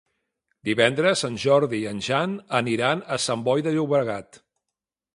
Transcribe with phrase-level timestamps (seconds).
[0.69, 4.45] Divendres en Jordi i en Jan aniran a Sant Boi de Llobregat.